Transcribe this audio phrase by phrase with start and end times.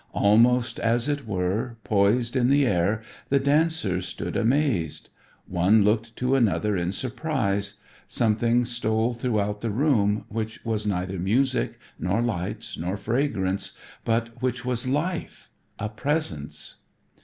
[0.13, 5.09] Almost, as it were, poised in the air, the dancers stood amazed.
[5.45, 7.79] One looked to another in surprise.
[8.07, 14.65] Something stole throughout the room which was neither music, nor lights, nor fragrance, but which
[14.65, 16.77] was life a presence!